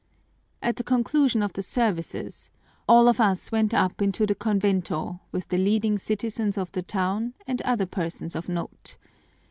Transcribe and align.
"At 0.63 0.77
the 0.77 0.83
conclusion 0.83 1.43
of 1.43 1.53
the 1.53 1.61
services 1.61 2.49
all 2.89 3.07
of 3.07 3.19
us 3.19 3.51
went 3.51 3.71
up 3.71 4.01
into 4.01 4.25
the 4.25 4.33
convento 4.33 5.19
with 5.31 5.47
the 5.49 5.59
leading 5.59 5.99
citizens 5.99 6.57
of 6.57 6.71
the 6.71 6.81
town 6.81 7.35
and 7.45 7.61
other 7.61 7.85
persons 7.85 8.35
of 8.35 8.49
note. 8.49 8.97